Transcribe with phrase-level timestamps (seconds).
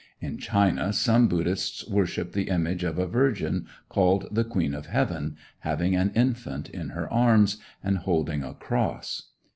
[0.19, 5.37] In China, some Buddhists worship the image of a virgin, called the Queen of Heaven,
[5.59, 9.27] having an infant in her arms, and holding a cross.